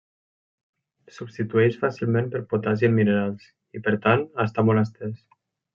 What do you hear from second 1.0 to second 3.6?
Substitueix fàcilment per potassi en minerals,